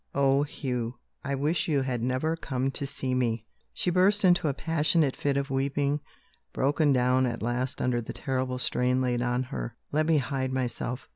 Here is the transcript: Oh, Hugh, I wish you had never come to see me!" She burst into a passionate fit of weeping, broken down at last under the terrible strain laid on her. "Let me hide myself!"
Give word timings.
Oh, 0.15 0.41
Hugh, 0.41 0.95
I 1.23 1.35
wish 1.35 1.67
you 1.67 1.81
had 1.83 2.01
never 2.01 2.35
come 2.35 2.71
to 2.71 2.87
see 2.87 3.13
me!" 3.13 3.45
She 3.71 3.91
burst 3.91 4.25
into 4.25 4.47
a 4.47 4.53
passionate 4.55 5.15
fit 5.15 5.37
of 5.37 5.51
weeping, 5.51 5.99
broken 6.53 6.91
down 6.91 7.27
at 7.27 7.43
last 7.43 7.79
under 7.79 8.01
the 8.01 8.11
terrible 8.11 8.57
strain 8.57 8.99
laid 8.99 9.21
on 9.21 9.43
her. 9.43 9.75
"Let 9.91 10.07
me 10.07 10.17
hide 10.17 10.51
myself!" 10.51 11.07